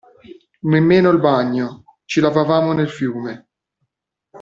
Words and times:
Nemmeno 0.63 1.11
il 1.11 1.19
bagno, 1.19 1.83
ci 2.05 2.21
lavavamo 2.21 2.73
nel 2.73 2.89
fiume. 2.89 3.49